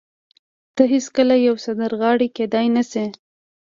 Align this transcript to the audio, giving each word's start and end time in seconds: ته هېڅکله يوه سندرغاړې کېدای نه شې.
ته 0.75 0.83
هېڅکله 0.93 1.35
يوه 1.45 1.61
سندرغاړې 1.65 2.27
کېدای 2.37 2.67
نه 2.75 2.83
شې. 2.91 3.05